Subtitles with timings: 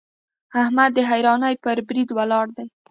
[0.61, 2.67] احمد د حيرانۍ پر بريد ولاړ دی.